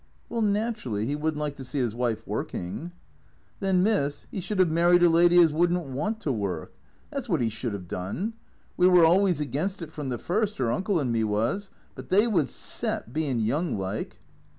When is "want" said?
5.91-6.19